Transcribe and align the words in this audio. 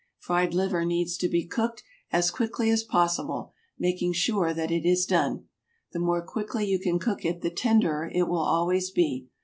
Fried 0.17 0.55
liver 0.55 0.83
needs 0.83 1.15
to 1.17 1.29
be 1.29 1.45
cooked 1.45 1.83
as 2.11 2.31
quickly 2.31 2.71
as 2.71 2.81
possible, 2.83 3.53
making 3.77 4.13
sure 4.13 4.51
that 4.51 4.71
it 4.71 4.83
is 4.83 5.05
done. 5.05 5.45
The 5.91 5.99
more 5.99 6.25
quickly 6.25 6.65
you 6.65 6.79
can 6.79 6.97
cook 6.97 7.23
it 7.23 7.41
the 7.41 7.51
tenderer 7.51 8.09
it 8.11 8.23
will 8.27 8.39
always 8.41 8.89
be. 8.89 9.27